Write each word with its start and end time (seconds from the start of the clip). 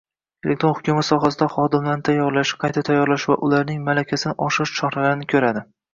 elektron 0.45 0.71
hukumat 0.77 1.07
sohasida 1.09 1.47
xodimlarni 1.57 2.05
tayyorlash, 2.09 2.53
qayta 2.63 2.85
tayyorlash 2.89 3.27
va 3.33 3.37
ularning 3.49 3.85
malakasini 3.91 4.37
oshirish 4.47 4.75
choralarini 4.79 5.29
ko‘radi; 5.37 5.65